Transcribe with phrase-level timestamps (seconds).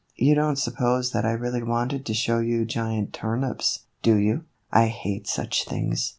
[0.15, 4.45] You don't sup pose that I really wanted to show you giant turnips, do you?
[4.71, 6.09] I hate such things.